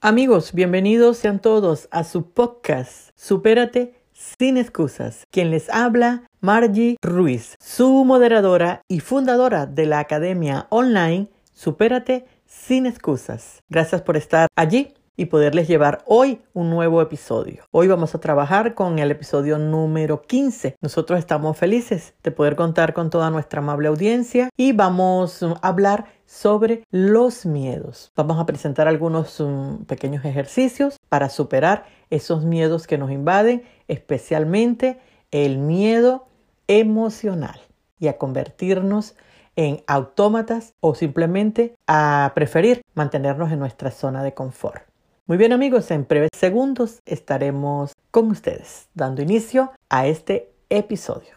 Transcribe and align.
Amigos, 0.00 0.52
bienvenidos 0.52 1.16
sean 1.16 1.40
todos 1.40 1.88
a 1.90 2.04
su 2.04 2.30
podcast 2.30 3.10
Supérate 3.16 3.94
sin 4.12 4.56
excusas. 4.56 5.24
Quien 5.32 5.50
les 5.50 5.68
habla, 5.70 6.22
Margie 6.40 6.96
Ruiz, 7.02 7.56
su 7.58 8.04
moderadora 8.04 8.82
y 8.86 9.00
fundadora 9.00 9.66
de 9.66 9.86
la 9.86 9.98
academia 9.98 10.68
online 10.70 11.28
Supérate 11.52 12.26
sin 12.46 12.86
excusas. 12.86 13.64
Gracias 13.68 14.00
por 14.02 14.16
estar 14.16 14.46
allí 14.54 14.94
y 15.18 15.26
poderles 15.26 15.66
llevar 15.66 16.04
hoy 16.06 16.40
un 16.54 16.70
nuevo 16.70 17.02
episodio. 17.02 17.64
Hoy 17.72 17.88
vamos 17.88 18.14
a 18.14 18.20
trabajar 18.20 18.74
con 18.74 19.00
el 19.00 19.10
episodio 19.10 19.58
número 19.58 20.22
15. 20.22 20.76
Nosotros 20.80 21.18
estamos 21.18 21.58
felices 21.58 22.14
de 22.22 22.30
poder 22.30 22.54
contar 22.54 22.94
con 22.94 23.10
toda 23.10 23.28
nuestra 23.28 23.60
amable 23.60 23.88
audiencia 23.88 24.48
y 24.56 24.72
vamos 24.72 25.42
a 25.42 25.58
hablar 25.60 26.06
sobre 26.24 26.84
los 26.92 27.44
miedos. 27.46 28.12
Vamos 28.14 28.38
a 28.38 28.46
presentar 28.46 28.86
algunos 28.86 29.40
um, 29.40 29.84
pequeños 29.86 30.24
ejercicios 30.24 30.98
para 31.08 31.30
superar 31.30 31.86
esos 32.10 32.44
miedos 32.44 32.86
que 32.86 32.96
nos 32.96 33.10
invaden, 33.10 33.64
especialmente 33.88 35.00
el 35.32 35.58
miedo 35.58 36.28
emocional 36.68 37.60
y 37.98 38.06
a 38.06 38.18
convertirnos 38.18 39.16
en 39.56 39.82
autómatas 39.88 40.74
o 40.78 40.94
simplemente 40.94 41.74
a 41.88 42.30
preferir 42.36 42.82
mantenernos 42.94 43.50
en 43.50 43.58
nuestra 43.58 43.90
zona 43.90 44.22
de 44.22 44.32
confort. 44.32 44.87
Muy 45.28 45.36
bien 45.36 45.52
amigos, 45.52 45.90
en 45.90 46.06
breves 46.08 46.30
segundos 46.34 47.00
estaremos 47.04 47.92
con 48.10 48.30
ustedes 48.30 48.88
dando 48.94 49.20
inicio 49.20 49.72
a 49.90 50.06
este 50.06 50.54
episodio. 50.70 51.34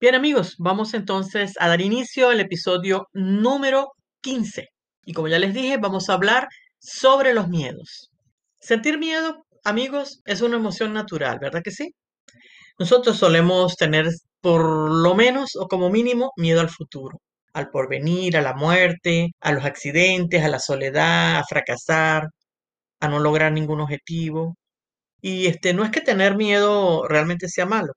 Bien 0.00 0.14
amigos, 0.14 0.54
vamos 0.58 0.94
entonces 0.94 1.54
a 1.58 1.66
dar 1.66 1.80
inicio 1.80 2.28
al 2.28 2.38
episodio 2.38 3.08
número 3.12 3.94
15. 4.22 4.68
Y 5.06 5.14
como 5.14 5.26
ya 5.26 5.40
les 5.40 5.52
dije, 5.52 5.76
vamos 5.76 6.08
a 6.08 6.12
hablar 6.12 6.46
sobre 6.78 7.34
los 7.34 7.48
miedos. 7.48 8.12
Sentir 8.60 8.96
miedo, 9.00 9.44
amigos, 9.64 10.20
es 10.24 10.40
una 10.40 10.56
emoción 10.56 10.92
natural, 10.92 11.40
¿verdad 11.40 11.62
que 11.64 11.72
sí? 11.72 11.96
Nosotros 12.78 13.16
solemos 13.18 13.74
tener 13.74 14.06
por 14.40 14.62
lo 14.90 15.14
menos 15.14 15.56
o 15.56 15.68
como 15.68 15.90
mínimo 15.90 16.32
miedo 16.36 16.60
al 16.60 16.70
futuro, 16.70 17.20
al 17.52 17.70
porvenir, 17.70 18.36
a 18.36 18.42
la 18.42 18.54
muerte, 18.54 19.32
a 19.40 19.52
los 19.52 19.64
accidentes, 19.64 20.44
a 20.44 20.48
la 20.48 20.60
soledad, 20.60 21.38
a 21.38 21.44
fracasar, 21.44 22.28
a 23.00 23.08
no 23.08 23.18
lograr 23.20 23.52
ningún 23.52 23.80
objetivo. 23.80 24.56
Y 25.20 25.46
este 25.46 25.74
no 25.74 25.84
es 25.84 25.90
que 25.90 26.00
tener 26.00 26.36
miedo 26.36 27.06
realmente 27.08 27.48
sea 27.48 27.66
malo, 27.66 27.92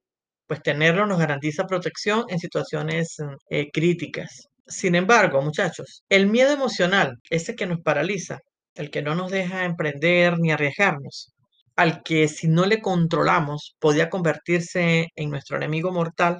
pues 0.47 0.61
tenerlo 0.63 1.05
nos 1.07 1.19
garantiza 1.19 1.67
protección 1.67 2.25
en 2.29 2.39
situaciones 2.39 3.17
eh, 3.49 3.69
críticas. 3.71 4.47
Sin 4.67 4.95
embargo, 4.95 5.41
muchachos, 5.41 6.03
el 6.09 6.27
miedo 6.27 6.51
emocional, 6.53 7.17
ese 7.29 7.55
que 7.55 7.67
nos 7.67 7.81
paraliza, 7.81 8.39
el 8.75 8.89
que 8.91 9.01
no 9.01 9.15
nos 9.15 9.31
deja 9.31 9.65
emprender 9.65 10.39
ni 10.39 10.51
arriesgarnos, 10.51 11.33
al 11.75 12.03
que 12.03 12.27
si 12.27 12.47
no 12.47 12.65
le 12.65 12.81
controlamos 12.81 13.75
podía 13.79 14.09
convertirse 14.09 15.07
en 15.15 15.29
nuestro 15.29 15.57
enemigo 15.57 15.91
mortal, 15.91 16.39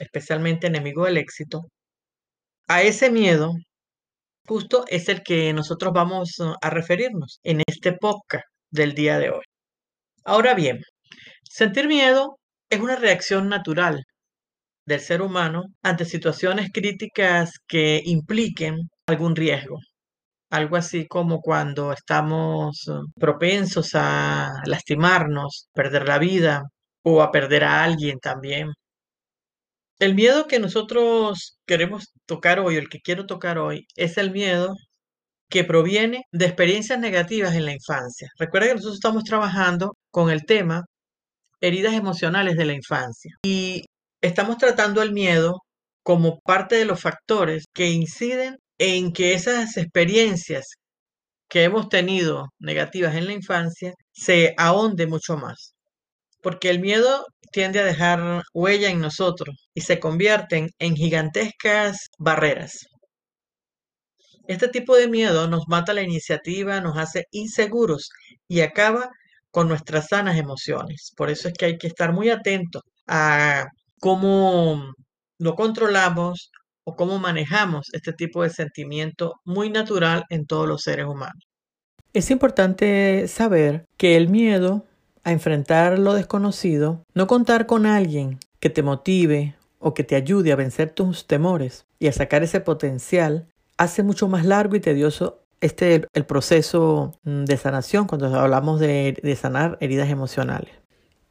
especialmente 0.00 0.66
enemigo 0.68 1.04
del 1.06 1.18
éxito, 1.18 1.68
a 2.68 2.82
ese 2.82 3.10
miedo 3.10 3.52
justo 4.46 4.84
es 4.88 5.08
el 5.08 5.22
que 5.22 5.52
nosotros 5.52 5.92
vamos 5.92 6.38
uh, 6.40 6.54
a 6.62 6.70
referirnos 6.70 7.40
en 7.44 7.62
este 7.66 7.92
podcast 7.92 8.46
del 8.70 8.94
día 8.94 9.18
de 9.18 9.30
hoy. 9.30 9.44
Ahora 10.24 10.54
bien, 10.54 10.80
sentir 11.44 11.88
miedo 11.88 12.38
es 12.70 12.80
una 12.80 12.96
reacción 12.96 13.48
natural 13.48 14.04
del 14.86 15.00
ser 15.00 15.22
humano 15.22 15.64
ante 15.82 16.04
situaciones 16.06 16.70
críticas 16.72 17.52
que 17.68 18.02
impliquen 18.04 18.90
algún 19.06 19.36
riesgo 19.36 19.78
algo 20.50 20.76
así 20.76 21.06
como 21.06 21.40
cuando 21.40 21.92
estamos 21.92 22.88
eh, 22.88 22.92
propensos 23.16 23.90
a 23.94 24.50
lastimarnos, 24.66 25.68
perder 25.74 26.08
la 26.08 26.18
vida 26.18 26.62
o 27.02 27.22
a 27.22 27.30
perder 27.32 27.64
a 27.64 27.84
alguien 27.84 28.18
también. 28.20 28.68
El 29.98 30.14
miedo 30.14 30.46
que 30.46 30.60
nosotros 30.60 31.58
queremos 31.66 32.12
tocar 32.26 32.60
hoy, 32.60 32.76
el 32.76 32.88
que 32.88 33.00
quiero 33.00 33.26
tocar 33.26 33.58
hoy, 33.58 33.86
es 33.96 34.16
el 34.18 34.30
miedo 34.30 34.74
que 35.50 35.64
proviene 35.64 36.24
de 36.32 36.46
experiencias 36.46 36.98
negativas 37.00 37.54
en 37.54 37.64
la 37.66 37.72
infancia. 37.72 38.28
Recuerda 38.38 38.68
que 38.68 38.74
nosotros 38.74 38.96
estamos 38.96 39.24
trabajando 39.24 39.96
con 40.10 40.30
el 40.30 40.44
tema 40.44 40.84
heridas 41.60 41.94
emocionales 41.94 42.56
de 42.56 42.64
la 42.66 42.74
infancia 42.74 43.34
y 43.44 43.84
estamos 44.22 44.58
tratando 44.58 45.02
el 45.02 45.12
miedo 45.12 45.62
como 46.04 46.40
parte 46.40 46.76
de 46.76 46.84
los 46.84 47.00
factores 47.00 47.66
que 47.74 47.90
inciden 47.90 48.58
en 48.78 49.12
que 49.12 49.34
esas 49.34 49.76
experiencias 49.76 50.76
que 51.48 51.64
hemos 51.64 51.88
tenido 51.88 52.48
negativas 52.58 53.14
en 53.16 53.26
la 53.26 53.32
infancia 53.32 53.94
se 54.12 54.54
ahonde 54.58 55.06
mucho 55.06 55.36
más. 55.36 55.74
Porque 56.42 56.70
el 56.70 56.80
miedo 56.80 57.26
tiende 57.52 57.80
a 57.80 57.84
dejar 57.84 58.42
huella 58.54 58.90
en 58.90 59.00
nosotros 59.00 59.68
y 59.74 59.82
se 59.82 59.98
convierten 60.00 60.70
en 60.78 60.96
gigantescas 60.96 62.08
barreras. 62.18 62.86
Este 64.46 64.68
tipo 64.68 64.96
de 64.96 65.08
miedo 65.08 65.48
nos 65.48 65.64
mata 65.68 65.92
la 65.92 66.02
iniciativa, 66.02 66.80
nos 66.80 66.96
hace 66.96 67.26
inseguros 67.32 68.10
y 68.48 68.60
acaba 68.60 69.10
con 69.50 69.68
nuestras 69.68 70.08
sanas 70.08 70.38
emociones. 70.38 71.12
Por 71.16 71.30
eso 71.30 71.48
es 71.48 71.54
que 71.54 71.66
hay 71.66 71.78
que 71.78 71.88
estar 71.88 72.12
muy 72.12 72.30
atentos 72.30 72.82
a 73.06 73.66
cómo 74.00 74.92
lo 75.38 75.54
controlamos, 75.54 76.50
cómo 76.96 77.18
manejamos 77.18 77.88
este 77.92 78.12
tipo 78.12 78.42
de 78.42 78.50
sentimiento 78.50 79.40
muy 79.44 79.70
natural 79.70 80.24
en 80.30 80.46
todos 80.46 80.68
los 80.68 80.82
seres 80.82 81.06
humanos. 81.06 81.42
Es 82.12 82.30
importante 82.30 83.28
saber 83.28 83.84
que 83.96 84.16
el 84.16 84.28
miedo 84.28 84.84
a 85.24 85.32
enfrentar 85.32 85.98
lo 85.98 86.14
desconocido, 86.14 87.02
no 87.14 87.26
contar 87.26 87.66
con 87.66 87.86
alguien 87.86 88.38
que 88.60 88.70
te 88.70 88.82
motive 88.82 89.54
o 89.78 89.94
que 89.94 90.04
te 90.04 90.16
ayude 90.16 90.52
a 90.52 90.56
vencer 90.56 90.90
tus 90.90 91.26
temores 91.26 91.84
y 91.98 92.08
a 92.08 92.12
sacar 92.12 92.42
ese 92.42 92.60
potencial, 92.60 93.46
hace 93.76 94.02
mucho 94.02 94.28
más 94.28 94.44
largo 94.44 94.74
y 94.74 94.80
tedioso 94.80 95.42
este 95.60 96.06
el 96.14 96.24
proceso 96.24 97.12
mm, 97.24 97.44
de 97.44 97.56
sanación 97.56 98.06
cuando 98.06 98.34
hablamos 98.34 98.80
de 98.80 99.38
sanar 99.40 99.76
heridas 99.80 100.08
emocionales. 100.08 100.70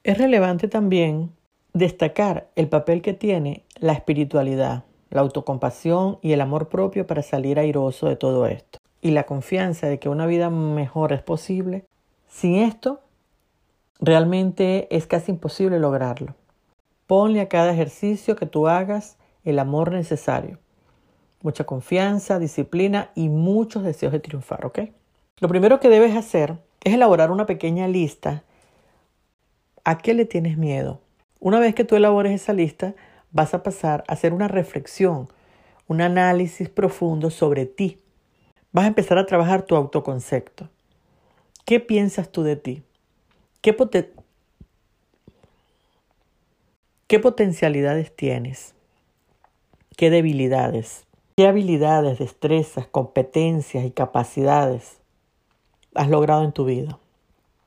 Es 0.04 0.18
relevante 0.18 0.68
también 0.68 1.32
destacar 1.74 2.50
el 2.56 2.70
papel 2.70 3.02
que 3.02 3.14
tiene 3.14 3.66
la 3.80 3.94
espiritualidad 3.94 4.84
la 5.10 5.22
autocompasión 5.22 6.20
y 6.22 6.34
el 6.34 6.42
amor 6.42 6.70
propio 6.70 7.08
para 7.08 7.22
salir 7.22 7.60
airoso 7.60 8.08
de 8.08 8.16
todo 8.16 8.48
esto. 8.48 8.80
Y 9.02 9.12
la 9.12 9.26
confianza 9.26 9.88
de 9.88 10.00
que 10.00 10.10
una 10.10 10.26
vida 10.26 10.50
mejor 10.50 11.14
es 11.14 11.22
posible. 11.22 11.86
Sin 12.28 12.56
esto, 12.56 13.00
realmente 14.00 14.88
es 14.96 15.08
casi 15.08 15.32
imposible 15.32 15.80
lograrlo. 15.80 16.36
Ponle 17.06 17.42
a 17.42 17.50
cada 17.50 17.72
ejercicio 17.72 18.36
que 18.36 18.46
tú 18.46 18.68
hagas 18.68 19.18
el 19.46 19.60
amor 19.60 19.92
necesario. 19.92 20.60
Mucha 21.42 21.64
confianza, 21.64 22.40
disciplina 22.40 23.12
y 23.16 23.30
muchos 23.30 23.84
deseos 23.84 24.12
de 24.12 24.20
triunfar, 24.20 24.66
¿ok? 24.66 24.80
Lo 25.40 25.48
primero 25.48 25.80
que 25.80 25.90
debes 25.90 26.16
hacer 26.16 26.58
es 26.84 26.94
elaborar 26.94 27.32
una 27.32 27.46
pequeña 27.46 27.88
lista. 27.88 28.44
¿A 29.84 30.00
qué 30.00 30.14
le 30.14 30.26
tienes 30.26 30.58
miedo? 30.58 31.00
Una 31.40 31.60
vez 31.60 31.76
que 31.76 31.84
tú 31.84 31.96
elabores 31.96 32.34
esa 32.34 32.54
lista, 32.54 32.96
vas 33.32 33.54
a 33.54 33.64
pasar 33.64 34.04
a 34.08 34.14
hacer 34.14 34.34
una 34.34 34.48
reflexión, 34.48 35.30
un 35.88 36.02
análisis 36.02 36.70
profundo 36.70 37.30
sobre 37.30 37.66
ti. 37.66 38.00
Vas 38.72 38.86
a 38.86 38.90
empezar 38.90 39.18
a 39.18 39.26
trabajar 39.26 39.64
tu 39.64 39.76
autoconcepto. 39.76 40.70
¿Qué 41.66 41.80
piensas 41.80 42.32
tú 42.32 42.44
de 42.44 42.56
ti? 42.56 42.84
¿Qué, 43.62 43.76
¿Qué 47.08 47.20
potencialidades 47.20 48.16
tienes? 48.16 48.74
¿Qué 49.96 50.10
debilidades? 50.10 51.06
¿Qué 51.36 51.48
habilidades, 51.48 52.20
destrezas, 52.20 52.88
competencias 52.88 53.86
y 53.86 53.92
capacidades 53.92 54.98
has 55.94 56.10
logrado 56.10 56.44
en 56.44 56.52
tu 56.52 56.66
vida? 56.66 57.00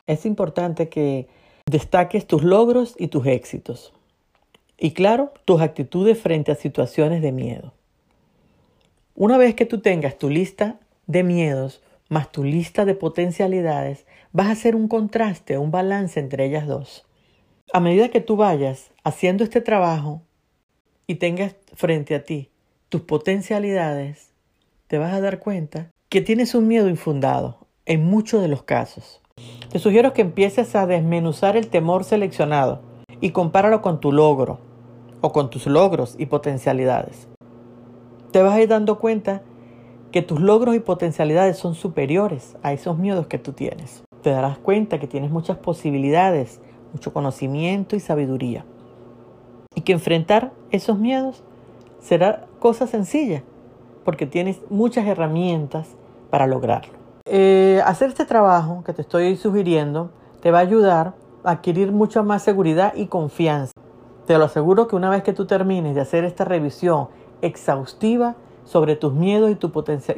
Es 0.07 0.27
importante 0.27 0.89
que 0.89 1.29
destaques 1.67 2.27
tus 2.27 2.43
logros 2.43 2.95
y 2.99 3.09
tus 3.09 3.27
éxitos. 3.27 3.93
Y 4.81 4.93
claro, 4.93 5.33
tus 5.45 5.61
actitudes 5.61 6.19
frente 6.19 6.51
a 6.51 6.57
situaciones 6.57 7.23
de 7.23 7.31
miedo. 7.31 7.75
Una 9.15 9.39
vez 9.39 9.55
que 9.55 9.67
tú 9.67 9.81
tengas 9.81 10.19
tu 10.19 10.29
lista 10.31 10.81
de 11.07 11.23
miedos 11.23 11.83
más 12.11 12.33
tu 12.33 12.43
lista 12.43 12.85
de 12.85 12.95
potencialidades, 12.95 14.05
vas 14.33 14.49
a 14.49 14.53
hacer 14.53 14.75
un 14.75 14.89
contraste, 14.89 15.57
un 15.57 15.71
balance 15.71 16.19
entre 16.19 16.45
ellas 16.45 16.67
dos. 16.67 17.07
A 17.73 17.79
medida 17.79 18.09
que 18.09 18.21
tú 18.21 18.37
vayas 18.37 18.91
haciendo 19.05 19.45
este 19.45 19.61
trabajo 19.61 20.23
y 21.07 21.15
tengas 21.15 21.55
frente 21.75 22.17
a 22.17 22.25
ti 22.25 22.51
tus 22.89 23.03
potencialidades, 23.03 24.33
te 24.89 24.99
vas 24.99 25.15
a 25.15 25.21
dar 25.21 25.39
cuenta 25.39 25.89
que 26.09 26.21
tienes 26.21 26.57
un 26.57 26.67
miedo 26.67 26.89
infundado 26.89 27.69
en 27.87 28.05
muchos 28.05 28.43
de 28.43 28.49
los 28.49 28.65
casos. 28.65 29.23
Te 29.71 29.79
sugiero 29.79 30.13
que 30.13 30.23
empieces 30.23 30.75
a 30.75 30.87
desmenuzar 30.87 31.57
el 31.57 31.69
temor 31.69 32.03
seleccionado 32.03 32.83
y 33.21 33.31
compáralo 33.31 33.83
con 33.83 34.01
tu 34.01 34.11
logro, 34.11 34.59
o 35.21 35.33
con 35.33 35.51
tus 35.51 35.67
logros 35.67 36.15
y 36.19 36.27
potencialidades. 36.27 37.29
Te 38.33 38.43
vas 38.43 38.55
a 38.55 38.61
ir 38.61 38.69
dando 38.69 38.99
cuenta 38.99 39.43
que 40.13 40.23
tus 40.23 40.41
logros 40.41 40.75
y 40.75 40.81
potencialidades 40.81 41.57
son 41.57 41.75
superiores 41.75 42.57
a 42.63 42.73
esos 42.73 42.99
miedos 42.99 43.27
que 43.27 43.39
tú 43.39 43.53
tienes. 43.53 44.03
Te 44.23 44.31
darás 44.31 44.59
cuenta 44.59 44.99
que 44.99 45.07
tienes 45.07 45.31
muchas 45.31 45.59
posibilidades, 45.59 46.61
mucho 46.93 47.13
conocimiento 47.13 47.97
y 47.97 48.01
sabiduría. 48.01 48.65
Y 49.75 49.83
que 49.83 49.93
enfrentar 49.93 50.53
esos 50.71 50.99
miedos 50.99 51.43
será 52.01 52.47
cosa 52.59 52.87
sencilla, 52.87 53.45
porque 54.05 54.27
tienes 54.27 54.61
muchas 54.69 55.07
herramientas 55.07 55.89
para 56.31 56.47
lograrlo. 56.47 56.93
Eh, 57.27 57.81
hacer 57.85 58.09
este 58.09 58.25
trabajo 58.25 58.83
que 58.85 58.93
te 58.93 59.03
estoy 59.03 59.37
sugiriendo 59.37 60.11
te 60.41 60.51
va 60.51 60.59
a 60.59 60.63
ayudar 60.63 61.15
a 61.45 61.53
adquirir 61.53 61.93
mucha 61.93 62.23
más 62.23 62.43
seguridad 62.43 62.95
y 62.97 63.07
confianza. 63.07 63.73
Te 64.31 64.39
lo 64.39 64.45
aseguro 64.45 64.87
que 64.87 64.95
una 64.95 65.11
vez 65.11 65.25
que 65.25 65.33
tú 65.33 65.47
termines 65.47 65.97
de 65.97 66.03
hacer 66.03 66.23
esta 66.23 66.45
revisión 66.45 67.09
exhaustiva 67.43 68.37
sobre 68.63 68.95
tus 68.95 69.13
miedos 69.13 69.51
y, 69.51 69.57
tu 69.57 69.73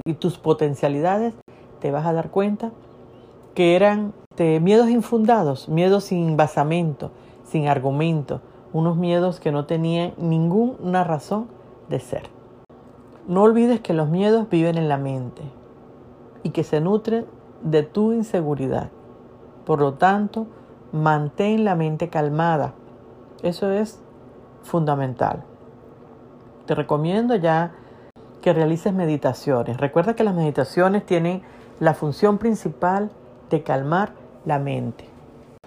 y 0.04 0.12
tus 0.12 0.36
potencialidades, 0.36 1.32
te 1.80 1.90
vas 1.90 2.04
a 2.04 2.12
dar 2.12 2.30
cuenta 2.30 2.72
que 3.54 3.74
eran 3.74 4.12
miedos 4.36 4.90
infundados, 4.90 5.70
miedos 5.70 6.04
sin 6.04 6.36
basamento, 6.36 7.10
sin 7.44 7.68
argumento, 7.68 8.42
unos 8.74 8.98
miedos 8.98 9.40
que 9.40 9.50
no 9.50 9.64
tenían 9.64 10.12
ninguna 10.18 11.04
razón 11.04 11.46
de 11.88 11.98
ser. 11.98 12.24
No 13.26 13.44
olvides 13.44 13.80
que 13.80 13.94
los 13.94 14.10
miedos 14.10 14.46
viven 14.50 14.76
en 14.76 14.90
la 14.90 14.98
mente 14.98 15.40
y 16.42 16.50
que 16.50 16.64
se 16.64 16.82
nutren 16.82 17.24
de 17.62 17.82
tu 17.82 18.12
inseguridad. 18.12 18.90
Por 19.64 19.80
lo 19.80 19.94
tanto, 19.94 20.48
mantén 20.92 21.64
la 21.64 21.76
mente 21.76 22.10
calmada. 22.10 22.74
Eso 23.42 23.70
es 23.70 24.00
fundamental. 24.62 25.42
Te 26.66 26.74
recomiendo 26.74 27.34
ya 27.34 27.72
que 28.40 28.52
realices 28.52 28.92
meditaciones. 28.92 29.76
Recuerda 29.78 30.14
que 30.14 30.24
las 30.24 30.34
meditaciones 30.34 31.04
tienen 31.04 31.42
la 31.80 31.94
función 31.94 32.38
principal 32.38 33.10
de 33.50 33.62
calmar 33.62 34.12
la 34.44 34.58
mente. 34.58 35.06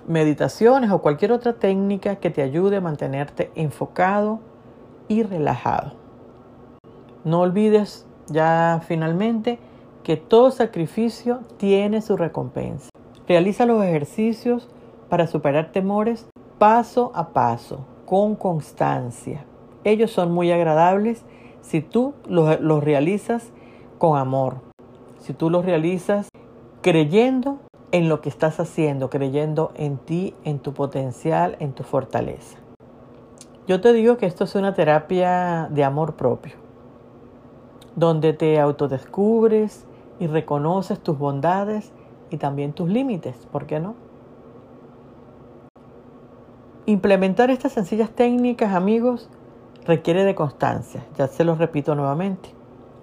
Meditaciones 0.07 0.91
o 0.91 1.01
cualquier 1.01 1.31
otra 1.31 1.53
técnica 1.53 2.17
que 2.17 2.29
te 2.29 2.41
ayude 2.41 2.77
a 2.77 2.81
mantenerte 2.81 3.51
enfocado 3.55 4.39
y 5.07 5.23
relajado. 5.23 5.93
No 7.23 7.41
olvides 7.41 8.05
ya 8.27 8.81
finalmente 8.85 9.59
que 10.03 10.17
todo 10.17 10.51
sacrificio 10.51 11.39
tiene 11.57 12.01
su 12.01 12.15
recompensa. 12.15 12.89
Realiza 13.27 13.65
los 13.65 13.83
ejercicios 13.83 14.69
para 15.09 15.27
superar 15.27 15.71
temores 15.71 16.27
paso 16.57 17.11
a 17.15 17.29
paso, 17.29 17.85
con 18.05 18.35
constancia. 18.35 19.45
Ellos 19.83 20.11
son 20.11 20.31
muy 20.31 20.51
agradables 20.51 21.23
si 21.61 21.81
tú 21.81 22.13
los, 22.27 22.59
los 22.61 22.83
realizas 22.83 23.51
con 23.97 24.17
amor, 24.17 24.61
si 25.19 25.33
tú 25.33 25.49
los 25.49 25.65
realizas 25.65 26.29
creyendo 26.81 27.59
en 27.91 28.09
lo 28.09 28.21
que 28.21 28.29
estás 28.29 28.59
haciendo, 28.59 29.09
creyendo 29.09 29.71
en 29.75 29.97
ti, 29.97 30.33
en 30.43 30.59
tu 30.59 30.73
potencial, 30.73 31.55
en 31.59 31.73
tu 31.73 31.83
fortaleza. 31.83 32.57
Yo 33.67 33.81
te 33.81 33.93
digo 33.93 34.17
que 34.17 34.27
esto 34.27 34.43
es 34.43 34.53
una 34.53 34.73
terapia 34.75 35.67
de 35.71 35.83
amor 35.83 36.15
propio, 36.15 36.53
donde 37.95 38.33
te 38.33 38.59
autodescubres 38.59 39.85
y 40.19 40.27
reconoces 40.27 40.99
tus 40.99 41.17
bondades 41.17 41.91
y 42.29 42.37
también 42.37 42.73
tus 42.73 42.89
límites, 42.89 43.35
¿por 43.51 43.65
qué 43.65 43.79
no? 43.79 44.04
Implementar 46.87 47.49
estas 47.49 47.71
sencillas 47.71 48.11
técnicas, 48.11 48.75
amigos, 48.75 49.27
requiere 49.85 50.23
de 50.23 50.35
constancia, 50.35 51.03
ya 51.17 51.27
se 51.27 51.43
lo 51.43 51.55
repito 51.55 51.95
nuevamente. 51.95 52.49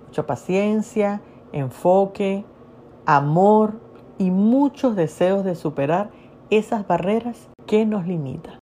Mucha 0.07 0.25
paciencia, 0.25 1.21
enfoque, 1.51 2.45
amor 3.07 3.81
y 4.19 4.31
muchos 4.31 4.95
deseos 4.95 5.45
de 5.45 5.57
superar 5.57 6.11
esas 6.49 6.87
barreras 6.87 7.49
que 7.67 7.85
nos 7.85 8.07
limitan. 8.07 8.61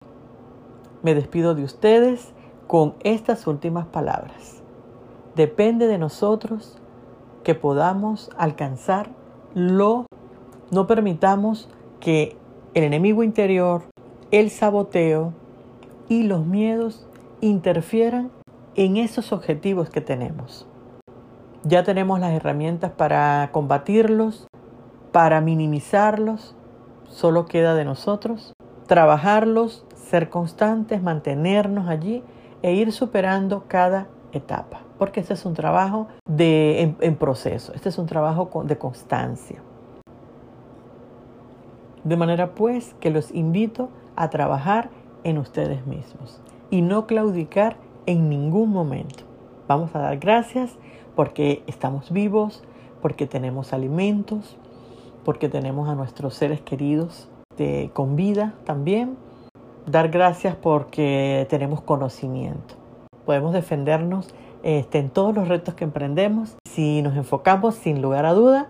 Me 1.02 1.16
despido 1.16 1.56
de 1.56 1.64
ustedes 1.64 2.32
con 2.68 2.94
estas 3.00 3.48
últimas 3.48 3.86
palabras. 3.86 4.62
Depende 5.34 5.88
de 5.88 5.98
nosotros 5.98 6.78
que 7.42 7.56
podamos 7.56 8.30
alcanzar 8.36 9.10
lo 9.54 10.06
no 10.70 10.86
permitamos 10.86 11.68
que 11.98 12.36
el 12.74 12.84
enemigo 12.84 13.24
interior, 13.24 13.82
el 14.30 14.50
saboteo 14.50 15.32
y 16.08 16.24
los 16.24 16.44
miedos 16.46 17.06
interfieran 17.40 18.30
en 18.74 18.96
esos 18.96 19.32
objetivos 19.32 19.90
que 19.90 20.00
tenemos. 20.00 20.66
Ya 21.64 21.82
tenemos 21.82 22.20
las 22.20 22.32
herramientas 22.32 22.92
para 22.92 23.50
combatirlos, 23.52 24.46
para 25.12 25.40
minimizarlos, 25.40 26.54
solo 27.08 27.46
queda 27.46 27.74
de 27.74 27.84
nosotros 27.84 28.54
trabajarlos, 28.88 29.84
ser 29.94 30.30
constantes, 30.30 31.00
mantenernos 31.02 31.88
allí 31.88 32.24
e 32.62 32.72
ir 32.72 32.90
superando 32.90 33.64
cada 33.68 34.08
etapa, 34.32 34.80
porque 34.98 35.20
este 35.20 35.34
es 35.34 35.44
un 35.44 35.54
trabajo 35.54 36.08
de, 36.26 36.96
en, 36.98 37.16
proceso, 37.16 37.72
este 37.74 37.90
es 37.90 37.98
un 37.98 38.06
trabajo 38.06 38.64
de 38.64 38.78
constancia. 38.78 39.62
De 42.02 42.16
manera 42.16 42.54
pues 42.54 42.94
que 42.98 43.10
los 43.10 43.32
invito 43.32 43.90
a 44.18 44.30
trabajar 44.30 44.90
en 45.22 45.38
ustedes 45.38 45.86
mismos 45.86 46.40
y 46.70 46.82
no 46.82 47.06
claudicar 47.06 47.76
en 48.06 48.28
ningún 48.28 48.70
momento. 48.70 49.24
Vamos 49.68 49.94
a 49.94 50.00
dar 50.00 50.18
gracias 50.18 50.76
porque 51.14 51.62
estamos 51.66 52.10
vivos, 52.10 52.64
porque 53.00 53.26
tenemos 53.26 53.72
alimentos, 53.72 54.56
porque 55.24 55.48
tenemos 55.48 55.88
a 55.88 55.94
nuestros 55.94 56.34
seres 56.34 56.60
queridos 56.60 57.28
de, 57.56 57.90
con 57.92 58.16
vida 58.16 58.54
también. 58.64 59.16
Dar 59.86 60.08
gracias 60.08 60.56
porque 60.56 61.46
tenemos 61.48 61.80
conocimiento. 61.80 62.74
Podemos 63.24 63.52
defendernos 63.52 64.34
este, 64.62 64.98
en 64.98 65.10
todos 65.10 65.34
los 65.34 65.48
retos 65.48 65.74
que 65.74 65.84
emprendemos. 65.84 66.56
Si 66.68 67.02
nos 67.02 67.16
enfocamos 67.16 67.76
sin 67.76 68.02
lugar 68.02 68.26
a 68.26 68.32
duda, 68.32 68.68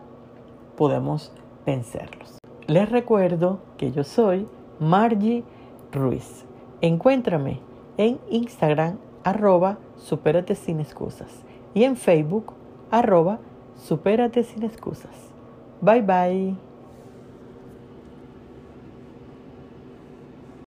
podemos 0.77 1.33
vencerlos. 1.65 2.39
Les 2.67 2.89
recuerdo 2.91 3.61
que 3.79 3.93
yo 3.93 4.05
soy 4.05 4.47
Margie 4.81 5.45
Ruiz. 5.93 6.45
Encuéntrame 6.81 7.61
en 7.97 8.19
Instagram 8.31 8.99
arroba 9.25 9.79
supérate 9.97 10.55
sin 10.55 10.81
excusas 10.81 11.45
y 11.75 11.85
en 11.85 11.97
Facebook 11.97 12.53
arroba 12.91 13.39
supérate 13.77 14.43
sin 14.43 14.63
excusas. 14.63 15.33
Bye 15.81 16.03
bye. 16.03 16.68